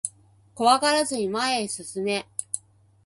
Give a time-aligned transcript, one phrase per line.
[0.55, 2.25] 怖がらずに前へ進め